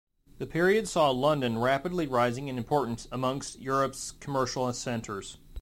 [0.39, 5.37] The period saw London rapidly rising in importance amongst Europe's commercial centres.